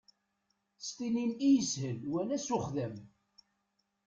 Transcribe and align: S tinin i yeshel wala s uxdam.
S 0.85 0.87
tinin 0.97 1.31
i 1.47 1.47
yeshel 1.53 1.99
wala 2.11 2.37
s 2.45 2.47
uxdam. 2.57 2.95